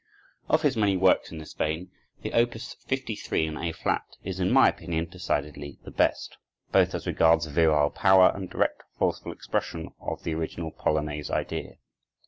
Of 0.49 0.63
his 0.63 0.75
many 0.75 0.97
works 0.97 1.31
in 1.31 1.37
this 1.37 1.53
vein, 1.53 1.91
the 2.23 2.33
Op. 2.33 2.53
53, 2.53 3.45
in 3.45 3.55
A 3.55 3.71
flat, 3.71 4.15
is 4.23 4.39
in 4.39 4.49
my 4.49 4.67
opinion 4.67 5.05
decidedly 5.05 5.77
the 5.83 5.91
best, 5.91 6.37
both 6.71 6.95
as 6.95 7.05
regards 7.05 7.45
virile 7.45 7.91
power 7.91 8.31
and 8.33 8.49
direct, 8.49 8.81
forceful 8.97 9.31
expression 9.31 9.89
of 9.99 10.23
the 10.23 10.33
original 10.33 10.71
polonaise 10.71 11.29
idea. 11.29 11.75